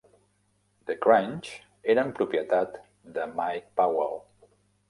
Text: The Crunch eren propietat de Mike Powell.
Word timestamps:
The 0.89 0.95
Crunch 1.03 1.51
eren 1.95 2.11
propietat 2.21 2.79
de 3.19 3.27
Mike 3.37 3.67
Powell. 3.75 4.23